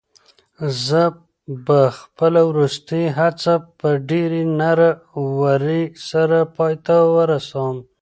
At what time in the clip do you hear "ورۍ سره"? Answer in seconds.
5.39-6.37